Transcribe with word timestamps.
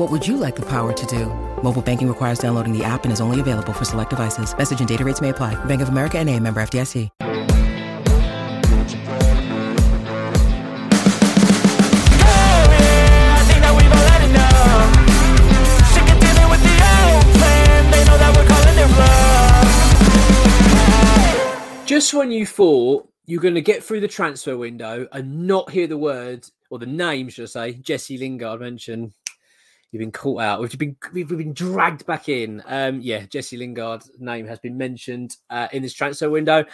What 0.00 0.10
would 0.10 0.26
you 0.26 0.38
like 0.38 0.56
the 0.56 0.62
power 0.62 0.94
to 0.94 1.06
do? 1.06 1.26
Mobile 1.62 1.82
banking 1.82 2.08
requires 2.08 2.38
downloading 2.38 2.72
the 2.72 2.82
app 2.82 3.04
and 3.04 3.12
is 3.12 3.20
only 3.20 3.38
available 3.38 3.74
for 3.74 3.84
select 3.84 4.08
devices. 4.08 4.56
Message 4.56 4.78
and 4.80 4.88
data 4.88 5.04
rates 5.04 5.20
may 5.20 5.28
apply. 5.28 5.62
Bank 5.66 5.82
of 5.82 5.90
America 5.90 6.18
and 6.18 6.30
a 6.30 6.40
member 6.40 6.62
FDIC. 6.62 7.10
Just 21.84 22.14
when 22.14 22.30
you 22.30 22.46
thought 22.46 23.06
you're 23.26 23.42
going 23.42 23.54
to 23.54 23.60
get 23.60 23.84
through 23.84 24.00
the 24.00 24.08
transfer 24.08 24.56
window 24.56 25.06
and 25.12 25.46
not 25.46 25.70
hear 25.70 25.86
the 25.86 25.98
word 25.98 26.48
or 26.70 26.78
the 26.78 26.86
name, 26.86 27.28
should 27.28 27.42
I 27.42 27.46
say, 27.46 27.72
Jesse 27.74 28.16
Lingard 28.16 28.60
mentioned, 28.60 29.12
you've 29.92 30.00
been 30.00 30.12
caught 30.12 30.42
out. 30.42 30.60
We've 30.60 30.78
been 30.78 30.96
we've 31.12 31.28
been 31.28 31.52
dragged 31.52 32.06
back 32.06 32.28
in. 32.28 32.62
Um, 32.66 33.00
yeah, 33.00 33.26
Jesse 33.26 33.56
Lingard's 33.56 34.10
name 34.18 34.46
has 34.46 34.58
been 34.58 34.76
mentioned 34.76 35.36
uh, 35.50 35.68
in 35.72 35.82
this 35.82 35.94
transfer 35.94 36.30
window. 36.30 36.64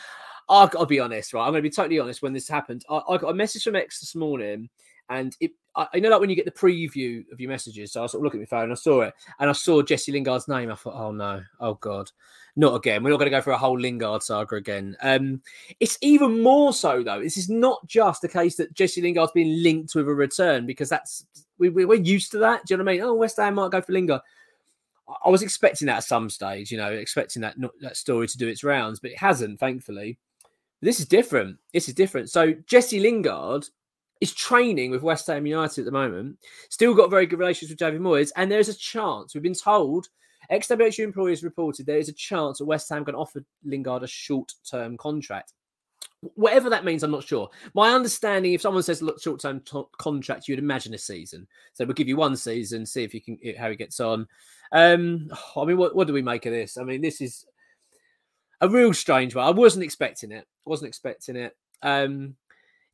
I'll, 0.48 0.86
be 0.86 1.00
honest, 1.00 1.32
right? 1.32 1.42
I'm 1.42 1.50
going 1.50 1.62
to 1.62 1.68
be 1.68 1.70
totally 1.70 1.98
honest. 1.98 2.22
When 2.22 2.32
this 2.32 2.48
happened, 2.48 2.84
I, 2.88 3.00
I 3.08 3.16
got 3.16 3.30
a 3.30 3.34
message 3.34 3.64
from 3.64 3.74
Ex 3.74 4.00
this 4.00 4.14
morning, 4.14 4.68
and 5.08 5.36
it. 5.40 5.52
I, 5.74 5.88
I 5.94 5.98
know 5.98 6.08
like 6.08 6.20
when 6.20 6.30
you 6.30 6.36
get 6.36 6.44
the 6.44 6.52
preview 6.52 7.24
of 7.32 7.40
your 7.40 7.50
messages. 7.50 7.92
So 7.92 8.04
I 8.04 8.06
sort 8.06 8.20
of 8.20 8.24
look 8.24 8.34
at 8.34 8.40
my 8.40 8.46
phone, 8.46 8.64
and 8.64 8.72
I 8.72 8.76
saw 8.76 9.02
it, 9.02 9.14
and 9.40 9.50
I 9.50 9.52
saw 9.52 9.82
Jesse 9.82 10.12
Lingard's 10.12 10.48
name. 10.48 10.70
I 10.70 10.74
thought, 10.74 10.94
oh 10.94 11.10
no, 11.10 11.42
oh 11.60 11.74
god, 11.74 12.10
not 12.54 12.76
again. 12.76 13.02
We're 13.02 13.10
not 13.10 13.18
going 13.18 13.30
to 13.30 13.36
go 13.36 13.42
for 13.42 13.50
a 13.50 13.58
whole 13.58 13.78
Lingard 13.78 14.22
saga 14.22 14.56
again. 14.56 14.96
Um, 15.02 15.42
it's 15.80 15.98
even 16.00 16.42
more 16.42 16.72
so 16.72 17.02
though. 17.02 17.20
This 17.20 17.36
is 17.36 17.50
not 17.50 17.86
just 17.86 18.22
the 18.22 18.28
case 18.28 18.56
that 18.56 18.72
Jesse 18.74 19.02
Lingard's 19.02 19.32
been 19.32 19.62
linked 19.62 19.94
with 19.94 20.08
a 20.08 20.14
return 20.14 20.64
because 20.64 20.88
that's 20.88 21.26
we, 21.58 21.68
we, 21.68 21.84
we're 21.84 21.94
used 21.94 22.30
to 22.32 22.38
that. 22.38 22.66
Do 22.66 22.74
you 22.74 22.78
know 22.78 22.84
what 22.84 22.90
I 22.90 22.94
mean? 22.94 23.02
Oh, 23.02 23.14
West 23.14 23.36
Ham 23.38 23.54
might 23.54 23.70
go 23.70 23.80
for 23.80 23.92
Lingard. 23.92 24.20
I- 25.24 25.30
was 25.30 25.42
expecting 25.42 25.86
that 25.86 25.98
at 25.98 26.04
some 26.04 26.28
stage, 26.28 26.70
you 26.70 26.78
know, 26.78 26.92
expecting 26.92 27.42
that 27.42 27.58
not, 27.58 27.72
that 27.80 27.96
story 27.96 28.26
to 28.28 28.38
do 28.38 28.48
its 28.48 28.64
rounds, 28.64 29.00
but 29.00 29.10
it 29.10 29.18
hasn't, 29.18 29.60
thankfully. 29.60 30.18
This 30.82 31.00
is 31.00 31.06
different. 31.06 31.58
This 31.72 31.88
is 31.88 31.94
different. 31.94 32.30
So 32.30 32.54
Jesse 32.66 33.00
Lingard 33.00 33.66
is 34.20 34.34
training 34.34 34.90
with 34.90 35.02
West 35.02 35.26
Ham 35.26 35.46
United 35.46 35.82
at 35.82 35.84
the 35.84 35.92
moment. 35.92 36.38
Still 36.70 36.94
got 36.94 37.10
very 37.10 37.26
good 37.26 37.38
relations 37.38 37.70
with 37.70 37.78
David 37.78 38.00
Moyes, 38.00 38.32
and 38.36 38.50
there's 38.50 38.68
a 38.68 38.74
chance. 38.74 39.34
We've 39.34 39.42
been 39.42 39.54
told, 39.54 40.08
XWHU 40.50 41.04
employees 41.04 41.42
reported 41.42 41.86
there 41.86 41.98
is 41.98 42.08
a 42.08 42.14
chance 42.14 42.58
that 42.58 42.66
West 42.66 42.88
Ham 42.90 43.04
can 43.04 43.14
offer 43.14 43.44
Lingard 43.64 44.02
a 44.02 44.06
short-term 44.06 44.96
contract. 44.96 45.52
Whatever 46.20 46.70
that 46.70 46.84
means, 46.84 47.02
I'm 47.02 47.10
not 47.10 47.24
sure. 47.24 47.48
My 47.74 47.92
understanding, 47.92 48.52
if 48.52 48.62
someone 48.62 48.82
says 48.82 49.02
look 49.02 49.22
short-term 49.22 49.60
to- 49.66 49.88
contract, 49.98 50.48
you'd 50.48 50.58
imagine 50.58 50.94
a 50.94 50.98
season. 50.98 51.46
So 51.74 51.84
we'll 51.84 51.94
give 51.94 52.08
you 52.08 52.16
one 52.16 52.36
season, 52.36 52.86
see 52.86 53.04
if 53.04 53.14
you 53.14 53.20
can 53.20 53.38
how 53.56 53.70
he 53.70 53.76
gets 53.76 54.00
on. 54.00 54.26
Um, 54.72 55.30
I 55.56 55.64
mean, 55.64 55.76
what, 55.76 55.94
what 55.94 56.06
do 56.06 56.12
we 56.12 56.22
make 56.22 56.46
of 56.46 56.52
this? 56.52 56.78
I 56.78 56.84
mean, 56.84 57.00
this 57.00 57.20
is 57.20 57.46
a 58.60 58.68
real 58.68 58.92
strange 58.92 59.34
one. 59.34 59.46
I 59.46 59.50
wasn't 59.50 59.84
expecting 59.84 60.32
it. 60.32 60.46
Wasn't 60.64 60.88
expecting 60.88 61.36
it. 61.36 61.56
Um, 61.82 62.36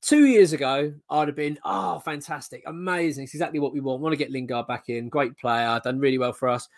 two 0.03 0.27
years 0.27 0.53
ago, 0.53 0.93
I'd 1.09 1.28
have 1.28 1.37
been, 1.37 1.59
oh, 1.65 2.00
fantastic, 2.00 2.65
amazing. 2.66 3.25
It's 3.25 3.34
exactly 3.34 3.60
what 3.60 3.72
we 3.72 3.81
want. 3.81 4.03
Want 4.03 4.12
to 4.12 4.16
get 4.16 4.31
Lingard 4.31 4.66
back 4.66 4.89
in. 4.89 5.09
Great 5.09 5.39
player, 5.39 5.81
done 5.83 6.00
really 6.00 6.19
well 6.19 6.33
for 6.33 6.49
us. 6.49 6.69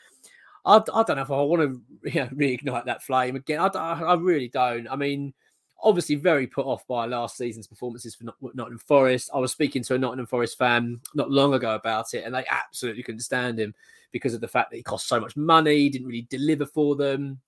I, 0.66 0.76
I 0.76 1.03
don't 1.03 1.16
know 1.16 1.22
if 1.22 1.31
I 1.31 1.43
want 1.43 1.62
to 1.62 2.11
you 2.11 2.21
know, 2.21 2.28
reignite 2.28 2.87
that 2.87 3.03
flame 3.03 3.37
again. 3.37 3.61
I, 3.61 3.66
I 3.66 4.15
really 4.15 4.49
don't. 4.49 4.88
I 4.88 4.97
mean, 4.97 5.34
obviously 5.83 6.15
very 6.15 6.47
put 6.47 6.67
off 6.67 6.87
by 6.87 7.07
last 7.07 7.37
season's 7.37 7.67
performances 7.67 8.15
for 8.15 8.25
Nottingham 8.55 8.79
Forest. 8.79 9.31
I 9.35 9.39
was 9.39 9.53
speaking 9.53 9.83
to 9.85 9.95
a 9.95 9.99
Nottingham 9.99 10.27
Forest 10.27 10.59
fan 10.59 11.01
not 11.15 11.31
long 11.31 11.55
ago 11.55 11.75
about 11.75 12.15
it, 12.15 12.25
and 12.25 12.35
they 12.35 12.45
absolutely 12.51 13.03
couldn't 13.03 13.21
stand 13.21 13.59
him 13.59 13.75
because 14.12 14.35
of 14.35 14.41
the 14.41 14.49
fact 14.49 14.71
that 14.71 14.77
he 14.77 14.83
cost 14.83 15.09
so 15.09 15.21
much 15.21 15.37
money, 15.37 15.89
didn't 15.89 16.07
really 16.07 16.27
deliver 16.31 16.67
for 16.67 16.97
them, 16.97 17.41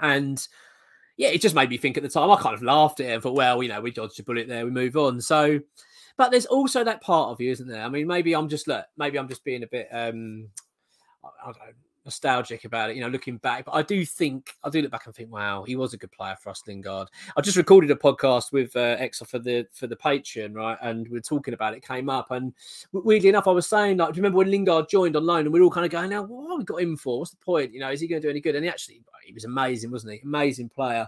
and 0.00 0.46
yeah, 1.16 1.28
it 1.28 1.40
just 1.40 1.54
made 1.54 1.70
me 1.70 1.78
think 1.78 1.96
at 1.96 2.02
the 2.02 2.08
time. 2.08 2.30
I 2.30 2.36
kind 2.36 2.54
of 2.54 2.62
laughed 2.62 3.00
at 3.00 3.06
it 3.06 3.12
and 3.14 3.22
thought, 3.22 3.34
well, 3.34 3.62
you 3.62 3.68
know, 3.68 3.80
we 3.80 3.90
dodged 3.90 4.20
a 4.20 4.22
bullet 4.22 4.48
there, 4.48 4.64
we 4.64 4.70
move 4.70 4.96
on. 4.96 5.20
So, 5.20 5.60
but 6.16 6.30
there's 6.30 6.46
also 6.46 6.84
that 6.84 7.00
part 7.00 7.30
of 7.30 7.40
you, 7.40 7.50
isn't 7.50 7.68
there? 7.68 7.82
I 7.82 7.88
mean, 7.88 8.06
maybe 8.06 8.34
I'm 8.34 8.48
just 8.48 8.68
look, 8.68 8.84
maybe 8.96 9.18
I'm 9.18 9.28
just 9.28 9.44
being 9.44 9.62
a 9.62 9.66
bit 9.66 9.88
um 9.90 10.48
I 11.24 11.46
don't 11.46 11.58
know, 11.58 11.72
nostalgic 12.06 12.64
about 12.64 12.88
it, 12.88 12.96
you 12.96 13.02
know, 13.02 13.08
looking 13.08 13.36
back. 13.36 13.66
But 13.66 13.72
I 13.72 13.82
do 13.82 14.06
think 14.06 14.54
I 14.64 14.70
do 14.70 14.80
look 14.80 14.90
back 14.90 15.04
and 15.04 15.14
think, 15.14 15.30
wow, 15.30 15.64
he 15.64 15.76
was 15.76 15.92
a 15.92 15.98
good 15.98 16.12
player 16.12 16.36
for 16.40 16.48
us, 16.48 16.62
Lingard. 16.66 17.08
I 17.36 17.42
just 17.42 17.58
recorded 17.58 17.90
a 17.90 17.96
podcast 17.96 18.52
with 18.52 18.74
uh, 18.74 18.96
Exo 18.96 19.26
for 19.26 19.38
the 19.38 19.66
for 19.72 19.86
the 19.86 19.96
Patreon, 19.96 20.54
right? 20.54 20.78
And 20.80 21.06
we 21.08 21.18
are 21.18 21.22
talking 21.22 21.52
about 21.52 21.74
it, 21.74 21.86
came 21.86 22.08
up, 22.08 22.30
and 22.30 22.54
weirdly 22.92 23.28
enough, 23.28 23.46
I 23.46 23.50
was 23.52 23.66
saying, 23.66 23.98
like, 23.98 24.14
do 24.14 24.18
you 24.18 24.22
remember 24.22 24.38
when 24.38 24.50
Lingard 24.50 24.88
joined 24.88 25.16
on 25.16 25.26
loan, 25.26 25.40
and 25.40 25.52
we 25.52 25.60
are 25.60 25.64
all 25.64 25.70
kind 25.70 25.84
of 25.84 25.92
going, 25.92 26.08
now, 26.08 26.22
what 26.22 26.50
have 26.50 26.58
we 26.58 26.64
got 26.64 26.80
him 26.80 26.96
for? 26.96 27.18
What's 27.18 27.32
the 27.32 27.36
point? 27.36 27.74
You 27.74 27.80
know, 27.80 27.90
is 27.90 28.00
he 28.00 28.06
going 28.08 28.22
to 28.22 28.26
do 28.26 28.30
any 28.30 28.40
good? 28.40 28.54
And 28.54 28.64
he 28.64 28.70
actually, 28.70 29.02
he 29.24 29.34
was 29.34 29.44
amazing, 29.44 29.90
wasn't 29.90 30.14
he? 30.14 30.20
Amazing 30.24 30.70
player. 30.70 31.06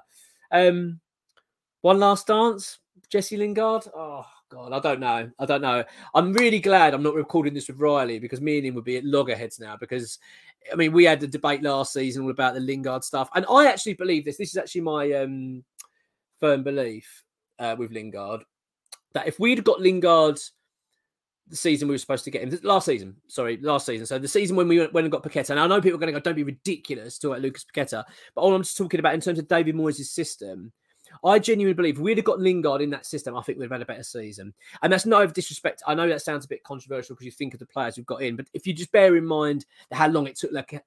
Um, 0.50 1.00
one 1.80 2.00
last 2.00 2.26
dance, 2.26 2.80
Jesse 3.08 3.36
Lingard. 3.36 3.86
Oh 3.94 4.26
God, 4.50 4.72
I 4.72 4.80
don't 4.80 5.00
know. 5.00 5.30
I 5.38 5.46
don't 5.46 5.60
know. 5.60 5.84
I'm 6.14 6.32
really 6.32 6.58
glad 6.58 6.94
I'm 6.94 7.02
not 7.02 7.14
recording 7.14 7.52
this 7.52 7.68
with 7.68 7.80
Riley 7.80 8.18
because 8.18 8.40
me 8.40 8.56
and 8.56 8.66
him 8.66 8.74
would 8.76 8.84
be 8.84 8.96
at 8.96 9.04
loggerheads 9.04 9.60
now. 9.60 9.76
Because 9.76 10.18
I 10.72 10.74
mean, 10.74 10.92
we 10.92 11.04
had 11.04 11.20
the 11.20 11.26
debate 11.26 11.62
last 11.62 11.92
season 11.92 12.22
all 12.22 12.30
about 12.30 12.54
the 12.54 12.60
Lingard 12.60 13.04
stuff, 13.04 13.28
and 13.34 13.44
I 13.50 13.66
actually 13.66 13.94
believe 13.94 14.24
this. 14.24 14.38
This 14.38 14.50
is 14.50 14.56
actually 14.56 14.80
my 14.82 15.12
um, 15.12 15.64
firm 16.40 16.62
belief 16.62 17.24
uh, 17.58 17.76
with 17.78 17.92
Lingard 17.92 18.42
that 19.14 19.26
if 19.26 19.38
we'd 19.38 19.64
got 19.64 19.80
Lingard 19.80 20.38
the 21.48 21.56
season 21.56 21.88
we 21.88 21.94
were 21.94 21.98
supposed 21.98 22.24
to 22.24 22.30
get 22.30 22.42
him 22.42 22.58
last 22.62 22.86
season, 22.86 23.16
sorry, 23.26 23.58
last 23.62 23.86
season. 23.86 24.06
So 24.06 24.18
the 24.18 24.28
season 24.28 24.54
when 24.54 24.68
we 24.68 24.78
went, 24.78 24.92
went 24.92 25.04
and 25.06 25.12
got 25.12 25.22
Paqueta, 25.22 25.50
and 25.50 25.60
I 25.60 25.66
know 25.66 25.80
people 25.80 25.96
are 25.96 26.00
going 26.00 26.12
to 26.12 26.20
go, 26.20 26.22
don't 26.22 26.34
be 26.34 26.42
ridiculous 26.42 27.18
to 27.18 27.28
about 27.28 27.40
Lucas 27.40 27.64
Paqueta, 27.64 28.04
but 28.34 28.40
all 28.42 28.54
I'm 28.54 28.62
just 28.62 28.76
talking 28.76 29.00
about 29.00 29.14
in 29.14 29.20
terms 29.20 29.38
of 29.38 29.48
David 29.48 29.74
Moyes' 29.74 30.04
system. 30.04 30.72
I 31.24 31.38
genuinely 31.38 31.74
believe 31.74 32.00
we'd 32.00 32.18
have 32.18 32.24
got 32.24 32.40
Lingard 32.40 32.80
in 32.80 32.90
that 32.90 33.06
system, 33.06 33.36
I 33.36 33.42
think 33.42 33.58
we'd 33.58 33.64
have 33.64 33.72
had 33.72 33.82
a 33.82 33.86
better 33.86 34.02
season. 34.02 34.54
And 34.82 34.92
that's 34.92 35.06
no 35.06 35.26
disrespect. 35.26 35.82
I 35.86 35.94
know 35.94 36.08
that 36.08 36.22
sounds 36.22 36.44
a 36.44 36.48
bit 36.48 36.64
controversial 36.64 37.14
because 37.14 37.26
you 37.26 37.32
think 37.32 37.54
of 37.54 37.60
the 37.60 37.66
players 37.66 37.96
we've 37.96 38.06
got 38.06 38.22
in, 38.22 38.36
but 38.36 38.46
if 38.54 38.66
you 38.66 38.72
just 38.72 38.92
bear 38.92 39.16
in 39.16 39.24
mind 39.24 39.66
how 39.92 40.08
long 40.08 40.26
it 40.26 40.36
took 40.36 40.52
like 40.52 40.82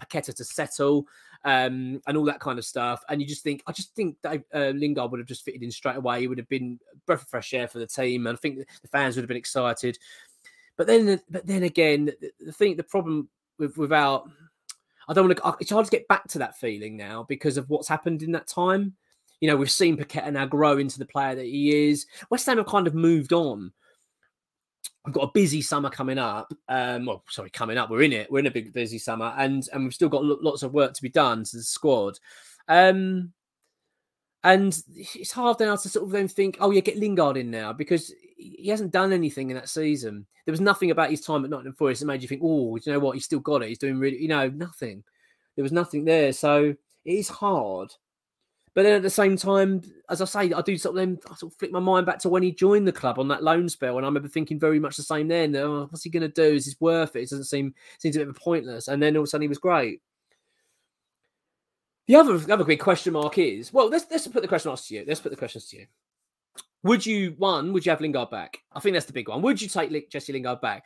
Paqueta 0.00 0.34
to 0.34 0.44
settle 0.44 1.06
um, 1.44 2.00
and 2.06 2.16
all 2.16 2.24
that 2.24 2.40
kind 2.40 2.58
of 2.58 2.64
stuff, 2.64 3.02
and 3.08 3.20
you 3.20 3.26
just 3.26 3.42
think, 3.42 3.62
I 3.66 3.72
just 3.72 3.94
think 3.94 4.16
Dave, 4.22 4.44
uh, 4.54 4.72
Lingard 4.74 5.10
would 5.10 5.20
have 5.20 5.28
just 5.28 5.44
fitted 5.44 5.62
in 5.62 5.70
straight 5.70 5.96
away. 5.96 6.20
He 6.20 6.28
would 6.28 6.38
have 6.38 6.48
been 6.48 6.78
breath 7.06 7.22
of 7.22 7.28
fresh 7.28 7.52
air 7.54 7.68
for 7.68 7.78
the 7.78 7.86
team, 7.86 8.26
and 8.26 8.36
I 8.36 8.40
think 8.40 8.58
the 8.58 8.88
fans 8.88 9.16
would 9.16 9.22
have 9.22 9.28
been 9.28 9.36
excited. 9.36 9.98
But 10.76 10.86
then, 10.86 11.20
but 11.30 11.46
then 11.46 11.62
again, 11.62 12.10
the 12.40 12.52
thing, 12.52 12.76
the 12.76 12.82
problem 12.82 13.28
with 13.58 13.76
without, 13.76 14.28
I 15.06 15.12
don't 15.12 15.28
want 15.28 15.38
to. 15.38 15.56
It's 15.60 15.70
hard 15.70 15.84
to 15.84 15.90
get 15.90 16.08
back 16.08 16.26
to 16.28 16.38
that 16.40 16.58
feeling 16.58 16.96
now 16.96 17.24
because 17.28 17.56
of 17.56 17.68
what's 17.70 17.88
happened 17.88 18.22
in 18.22 18.32
that 18.32 18.48
time. 18.48 18.94
You 19.40 19.48
know, 19.48 19.56
we've 19.56 19.70
seen 19.70 19.96
Paqueta 19.96 20.32
now 20.32 20.46
grow 20.46 20.78
into 20.78 20.98
the 20.98 21.06
player 21.06 21.34
that 21.34 21.44
he 21.44 21.88
is. 21.90 22.06
West 22.30 22.46
Ham 22.46 22.58
have 22.58 22.66
kind 22.66 22.86
of 22.86 22.94
moved 22.94 23.32
on. 23.32 23.72
We've 25.04 25.14
got 25.14 25.28
a 25.28 25.32
busy 25.34 25.60
summer 25.60 25.90
coming 25.90 26.18
up. 26.18 26.52
Um, 26.68 27.04
well, 27.06 27.24
sorry, 27.28 27.50
coming 27.50 27.76
up. 27.76 27.90
We're 27.90 28.02
in 28.02 28.12
it. 28.12 28.30
We're 28.30 28.38
in 28.38 28.46
a 28.46 28.50
big 28.50 28.72
busy 28.72 28.98
summer, 28.98 29.34
and 29.36 29.68
and 29.72 29.84
we've 29.84 29.94
still 29.94 30.08
got 30.08 30.24
lo- 30.24 30.38
lots 30.40 30.62
of 30.62 30.72
work 30.72 30.94
to 30.94 31.02
be 31.02 31.10
done 31.10 31.44
to 31.44 31.56
the 31.56 31.62
squad. 31.62 32.18
Um, 32.68 33.32
and 34.44 34.78
it's 34.94 35.32
hard 35.32 35.58
now 35.58 35.74
to 35.74 35.88
sort 35.88 36.04
of 36.04 36.12
then 36.12 36.28
think, 36.28 36.58
oh 36.60 36.70
yeah, 36.70 36.80
get 36.80 36.98
Lingard 36.98 37.38
in 37.38 37.50
now 37.50 37.72
because 37.72 38.12
he 38.36 38.68
hasn't 38.68 38.92
done 38.92 39.12
anything 39.12 39.50
in 39.50 39.56
that 39.56 39.70
season. 39.70 40.26
There 40.44 40.52
was 40.52 40.60
nothing 40.60 40.90
about 40.90 41.10
his 41.10 41.22
time 41.22 41.44
at 41.44 41.50
Nottingham 41.50 41.72
Forest 41.72 42.00
that 42.00 42.06
made 42.06 42.20
you 42.20 42.28
think, 42.28 42.42
oh, 42.44 42.76
you 42.76 42.92
know 42.92 42.98
what, 42.98 43.14
he's 43.14 43.24
still 43.24 43.40
got 43.40 43.62
it. 43.62 43.68
He's 43.68 43.78
doing 43.78 43.98
really, 43.98 44.20
you 44.20 44.28
know, 44.28 44.48
nothing. 44.50 45.02
There 45.56 45.62
was 45.62 45.72
nothing 45.72 46.04
there, 46.04 46.32
so 46.34 46.74
it 47.04 47.12
is 47.12 47.28
hard. 47.28 47.94
But 48.74 48.82
then 48.82 48.94
at 48.94 49.02
the 49.02 49.10
same 49.10 49.36
time, 49.36 49.82
as 50.10 50.20
I 50.20 50.24
say, 50.24 50.52
I 50.52 50.60
do 50.60 50.76
sort 50.76 50.96
of 50.96 51.00
then 51.00 51.18
I 51.30 51.36
sort 51.36 51.52
of 51.52 51.58
flick 51.58 51.70
my 51.70 51.78
mind 51.78 52.06
back 52.06 52.18
to 52.20 52.28
when 52.28 52.42
he 52.42 52.50
joined 52.50 52.88
the 52.88 52.92
club 52.92 53.20
on 53.20 53.28
that 53.28 53.42
loan 53.42 53.68
spell, 53.68 53.96
and 53.96 54.04
I 54.04 54.08
remember 54.08 54.28
thinking 54.28 54.58
very 54.58 54.80
much 54.80 54.96
the 54.96 55.04
same 55.04 55.28
then. 55.28 55.54
Oh, 55.54 55.86
what's 55.90 56.02
he 56.02 56.10
going 56.10 56.22
to 56.22 56.28
do? 56.28 56.56
Is 56.56 56.64
this 56.64 56.80
worth 56.80 57.14
it? 57.14 57.20
It 57.20 57.30
doesn't 57.30 57.44
seem 57.44 57.72
seems 57.98 58.16
a 58.16 58.24
bit 58.24 58.36
pointless. 58.36 58.88
And 58.88 59.00
then 59.00 59.16
all 59.16 59.22
of 59.22 59.24
a 59.24 59.26
sudden 59.28 59.42
he 59.42 59.48
was 59.48 59.58
great. 59.58 60.02
The 62.06 62.16
other 62.16 62.36
the 62.36 62.52
other 62.52 62.64
big 62.64 62.80
question 62.80 63.12
mark 63.12 63.38
is 63.38 63.72
well, 63.72 63.88
let's 63.88 64.06
let's 64.10 64.26
put 64.26 64.42
the 64.42 64.48
question 64.48 64.74
to 64.74 64.94
you. 64.94 65.04
Let's 65.06 65.20
put 65.20 65.30
the 65.30 65.38
questions 65.38 65.66
to 65.68 65.76
you. 65.78 65.86
Would 66.82 67.06
you 67.06 67.34
one? 67.38 67.72
Would 67.72 67.86
you 67.86 67.90
have 67.90 68.00
Lingard 68.00 68.30
back? 68.30 68.58
I 68.72 68.80
think 68.80 68.94
that's 68.94 69.06
the 69.06 69.12
big 69.12 69.28
one. 69.28 69.40
Would 69.40 69.62
you 69.62 69.68
take 69.68 70.10
Jesse 70.10 70.32
Lingard 70.32 70.60
back? 70.60 70.84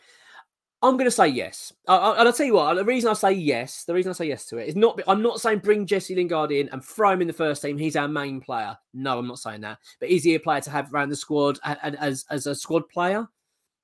I'm 0.80 0.94
going 0.94 1.06
to 1.06 1.10
say 1.10 1.26
yes. 1.26 1.72
And 1.88 2.28
I'll 2.28 2.32
tell 2.32 2.46
you 2.46 2.54
what, 2.54 2.74
the 2.74 2.84
reason 2.84 3.10
I 3.10 3.14
say 3.14 3.32
yes, 3.32 3.82
the 3.84 3.94
reason 3.94 4.10
I 4.10 4.12
say 4.12 4.28
yes 4.28 4.46
to 4.46 4.58
it 4.58 4.68
is 4.68 4.76
not, 4.76 5.00
I'm 5.08 5.22
not 5.22 5.40
saying 5.40 5.58
bring 5.58 5.86
Jesse 5.86 6.14
Lingard 6.14 6.52
in 6.52 6.68
and 6.68 6.84
throw 6.84 7.10
him 7.10 7.20
in 7.20 7.26
the 7.26 7.32
first 7.32 7.62
team. 7.62 7.76
He's 7.76 7.96
our 7.96 8.06
main 8.06 8.40
player. 8.40 8.78
No, 8.94 9.18
I'm 9.18 9.26
not 9.26 9.40
saying 9.40 9.62
that. 9.62 9.78
But 9.98 10.10
is 10.10 10.22
he 10.22 10.36
a 10.36 10.40
player 10.40 10.60
to 10.60 10.70
have 10.70 10.94
around 10.94 11.08
the 11.08 11.16
squad 11.16 11.58
and 11.64 11.96
as, 11.96 12.24
as 12.30 12.46
a 12.46 12.54
squad 12.54 12.88
player? 12.88 13.26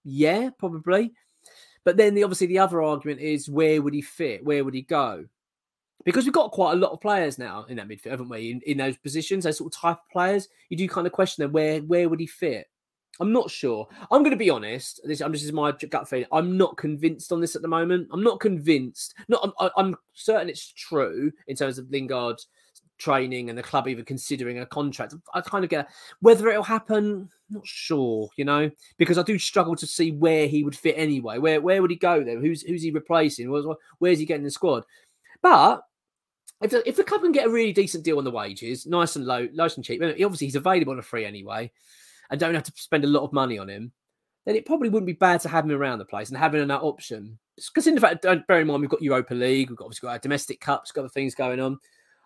Yeah, 0.05 0.50
probably. 0.56 1.12
But 1.85 1.96
then 1.96 2.14
the, 2.14 2.23
obviously 2.23 2.46
the 2.46 2.61
other 2.61 2.81
argument 2.81 3.20
is 3.20 3.49
where 3.49 3.82
would 3.82 3.94
he 3.94 4.02
fit? 4.02 4.44
Where 4.44 4.64
would 4.64 4.75
he 4.75 4.82
go? 4.82 5.25
Because 6.05 6.25
we've 6.25 6.35
got 6.35 6.52
quite 6.52 6.75
a 6.75 6.76
lot 6.76 6.93
of 6.93 7.00
players 7.00 7.38
now 7.38 7.64
in 7.69 7.76
that 7.79 7.88
midfield, 7.88 8.11
haven't 8.12 8.29
we? 8.29 8.50
In, 8.52 8.61
in 8.67 8.79
those 8.79 8.97
positions, 8.99 9.44
those 9.44 9.58
sort 9.58 9.75
of 9.75 9.81
type 9.81 9.97
of 9.97 10.11
players, 10.12 10.49
you 10.69 10.76
do 10.76 10.88
kind 10.88 11.06
of 11.06 11.12
question 11.12 11.43
them 11.43 11.52
where 11.52 11.81
where 11.81 12.08
would 12.08 12.20
he 12.20 12.26
fit? 12.26 12.69
I'm 13.20 13.32
not 13.32 13.50
sure. 13.50 13.87
I'm 14.11 14.22
going 14.22 14.32
to 14.32 14.37
be 14.37 14.50
honest. 14.50 15.00
This, 15.05 15.20
I'm 15.20 15.32
just 15.32 15.44
is 15.44 15.52
my 15.52 15.72
gut 15.72 16.08
feeling. 16.08 16.26
I'm 16.32 16.56
not 16.56 16.76
convinced 16.76 17.32
on 17.32 17.40
this 17.40 17.55
at 17.55 17.62
the 17.62 17.69
moment. 17.69 18.08
I'm 18.12 18.22
not 18.22 18.40
convinced. 18.40 19.14
Not. 19.28 19.52
I'm, 19.58 19.70
I'm 19.76 19.96
certain 20.14 20.49
it's 20.49 20.72
true 20.72 21.31
in 21.46 21.56
terms 21.56 21.78
of 21.78 21.90
Lingard 21.90 22.40
training 22.99 23.50
and 23.50 23.58
the 23.58 23.62
club 23.62 23.88
even 23.88 24.05
considering 24.05 24.61
a 24.61 24.66
contract. 24.66 25.14
I 25.32 25.40
kind 25.40 25.64
of 25.64 25.70
get 25.70 25.88
whether 26.20 26.49
it'll 26.49 26.62
happen. 26.62 27.28
Not 27.50 27.66
sure. 27.66 28.28
You 28.37 28.44
know, 28.44 28.70
because 28.99 29.19
I 29.19 29.22
do 29.22 29.38
struggle 29.38 29.76
to 29.76 29.87
see 29.87 30.12
where 30.12 30.49
he 30.49 30.64
would 30.64 30.76
fit 30.76 30.96
anyway. 30.99 31.38
Where 31.38 31.61
where 31.61 31.82
would 31.82 31.90
he 31.90 31.96
go 31.96 32.25
then? 32.25 32.40
Who's 32.40 32.62
who's 32.62 32.82
he 32.82 32.90
replacing? 32.90 33.50
Where's, 33.50 33.66
where's 33.99 34.19
he 34.19 34.26
getting 34.26 34.44
the 34.44 34.50
squad? 34.50 34.84
But 35.40 35.82
if 36.62 36.70
the, 36.70 36.88
if 36.88 36.96
the 36.96 37.05
club 37.05 37.20
can 37.20 37.32
get 37.32 37.46
a 37.46 37.50
really 37.50 37.72
decent 37.72 38.05
deal 38.05 38.19
on 38.19 38.25
the 38.25 38.31
wages, 38.31 38.87
nice 38.87 39.16
and 39.16 39.26
low, 39.26 39.46
nice 39.52 39.76
and 39.76 39.84
cheap, 39.84 40.00
obviously 40.02 40.46
he's 40.46 40.56
available 40.56 40.93
on 40.93 40.99
a 40.99 41.02
free 41.02 41.26
anyway 41.26 41.70
and 42.31 42.41
don't 42.41 42.55
have 42.55 42.65
to 42.65 42.73
spend 42.76 43.05
a 43.05 43.09
lot 43.09 43.25
of 43.25 43.32
money 43.32 43.59
on 43.59 43.69
him, 43.69 43.93
then 44.44 44.56
it 44.56 44.67
probably 44.67 44.88
wouldn't 44.88 45.06
be 45.06 45.12
bad 45.12 45.41
to 45.41 45.49
have 45.49 45.65
him 45.65 45.73
around 45.73 45.99
the 45.99 46.05
place 46.05 46.29
and 46.29 46.38
having 46.38 46.67
that 46.67 46.82
option. 46.82 47.38
Because 47.56 47.87
in 47.87 47.99
fact, 47.99 48.23
don't 48.23 48.47
bear 48.47 48.61
in 48.61 48.67
mind 48.67 48.81
we've 48.81 48.91
got 48.91 49.03
Europa 49.03 49.35
League, 49.35 49.71
we've 49.71 49.79
got 49.79 49.87
obviously 49.87 50.06
got 50.06 50.12
our 50.12 50.19
domestic 50.19 50.61
cups, 50.61 50.93
got 50.93 51.03
other 51.03 51.09
things 51.09 51.35
going 51.35 51.61
on. 51.61 51.79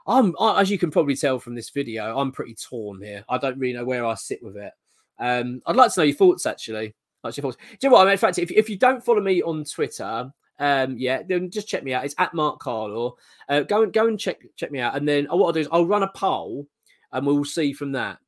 I'm 0.06 0.34
I, 0.40 0.60
as 0.60 0.70
you 0.70 0.78
can 0.78 0.90
probably 0.90 1.16
tell 1.16 1.38
from 1.38 1.54
this 1.54 1.70
video, 1.70 2.18
I'm 2.18 2.32
pretty 2.32 2.54
torn 2.54 3.02
here. 3.02 3.24
I 3.28 3.38
don't 3.38 3.58
really 3.58 3.74
know 3.74 3.84
where 3.84 4.06
I 4.06 4.14
sit 4.14 4.42
with 4.42 4.56
it. 4.56 4.72
Um, 5.18 5.60
I'd 5.66 5.76
like 5.76 5.92
to 5.92 6.00
know 6.00 6.04
your 6.04 6.16
thoughts 6.16 6.46
actually. 6.46 6.94
Like 7.22 7.36
your 7.36 7.42
thoughts. 7.42 7.56
Do 7.56 7.76
you 7.82 7.90
know 7.90 7.94
what? 7.94 8.02
I 8.02 8.04
mean, 8.04 8.12
in 8.12 8.18
fact, 8.18 8.38
if, 8.38 8.50
if 8.50 8.70
you 8.70 8.78
don't 8.78 9.04
follow 9.04 9.20
me 9.20 9.42
on 9.42 9.64
Twitter, 9.64 10.32
um, 10.58 10.96
yeah, 10.96 11.22
then 11.22 11.50
just 11.50 11.68
check 11.68 11.84
me 11.84 11.92
out. 11.92 12.04
It's 12.04 12.14
at 12.18 12.32
Mark 12.32 12.60
Carlaw. 12.60 13.12
Uh, 13.48 13.60
go 13.60 13.82
and 13.82 13.92
go 13.92 14.06
and 14.06 14.18
check 14.18 14.40
check 14.56 14.70
me 14.70 14.80
out, 14.80 14.96
and 14.96 15.06
then 15.06 15.26
what 15.26 15.46
I'll 15.46 15.52
do 15.52 15.60
is 15.60 15.68
I'll 15.70 15.86
run 15.86 16.02
a 16.02 16.08
poll, 16.08 16.66
and 17.12 17.26
we'll 17.26 17.44
see 17.44 17.72
from 17.72 17.92
that 17.92 18.18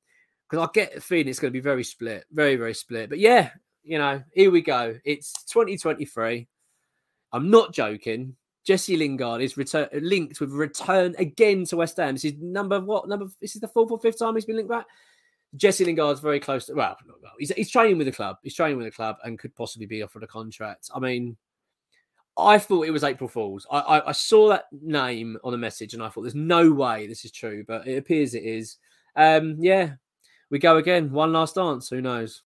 because 0.50 0.66
I 0.66 0.70
get 0.72 0.94
the 0.94 1.00
feeling 1.00 1.28
it's 1.28 1.38
going 1.38 1.52
to 1.52 1.56
be 1.56 1.62
very 1.62 1.84
split, 1.84 2.24
very, 2.32 2.56
very 2.56 2.74
split. 2.74 3.08
But 3.08 3.20
yeah, 3.20 3.50
you 3.84 3.98
know, 3.98 4.22
here 4.32 4.50
we 4.50 4.62
go. 4.62 4.98
It's 5.04 5.32
2023. 5.44 6.48
I'm 7.32 7.50
not 7.50 7.72
joking. 7.72 8.34
Jesse 8.66 8.96
Lingard 8.96 9.40
is 9.40 9.56
return 9.56 9.88
linked 9.92 10.40
with 10.40 10.50
return 10.50 11.14
again 11.18 11.64
to 11.66 11.76
West 11.76 11.96
Ham. 11.96 12.14
This 12.14 12.24
is 12.24 12.34
number 12.40 12.80
what 12.80 13.08
number? 13.08 13.26
This 13.40 13.54
is 13.54 13.60
the 13.60 13.68
fourth 13.68 13.90
or 13.90 14.00
fifth 14.00 14.18
time 14.18 14.34
he's 14.34 14.44
been 14.44 14.56
linked 14.56 14.70
back. 14.70 14.86
Jesse 15.56 15.84
Lingard's 15.84 16.20
very 16.20 16.40
close. 16.40 16.66
To, 16.66 16.74
well, 16.74 16.96
he's, 17.38 17.52
he's 17.52 17.70
training 17.70 17.98
with 17.98 18.06
the 18.06 18.12
club. 18.12 18.36
He's 18.42 18.54
training 18.54 18.76
with 18.76 18.86
the 18.86 18.92
club 18.92 19.16
and 19.24 19.38
could 19.38 19.54
possibly 19.54 19.86
be 19.86 20.02
offered 20.02 20.22
a 20.22 20.28
contract. 20.28 20.90
I 20.94 21.00
mean, 21.00 21.36
I 22.36 22.58
thought 22.58 22.86
it 22.86 22.92
was 22.92 23.02
April 23.02 23.28
Fools. 23.28 23.66
I, 23.70 23.78
I, 23.78 24.08
I 24.08 24.12
saw 24.12 24.48
that 24.50 24.66
name 24.72 25.38
on 25.42 25.54
a 25.54 25.58
message 25.58 25.94
and 25.94 26.02
I 26.02 26.08
thought 26.08 26.22
there's 26.22 26.34
no 26.34 26.72
way 26.72 27.06
this 27.06 27.24
is 27.24 27.32
true, 27.32 27.64
but 27.66 27.86
it 27.86 27.96
appears 27.96 28.34
it 28.34 28.44
is. 28.44 28.76
Um, 29.16 29.56
yeah, 29.58 29.94
we 30.50 30.58
go 30.58 30.76
again. 30.76 31.12
One 31.12 31.32
last 31.32 31.54
dance. 31.54 31.88
Who 31.88 32.00
knows? 32.00 32.42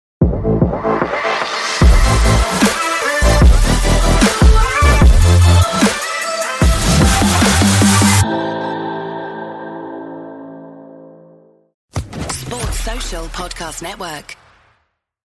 Sports 12.31 12.81
Social 12.81 13.25
Podcast 13.29 13.83
Network. 13.83 14.37